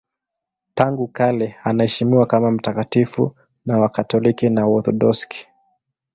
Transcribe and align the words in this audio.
Tangu 0.73 1.07
kale 1.07 1.55
anaheshimiwa 1.63 2.25
kama 2.25 2.51
mtakatifu 2.51 3.35
na 3.65 3.79
Wakatoliki 3.79 4.49
na 4.49 4.67
Waorthodoksi. 4.67 5.47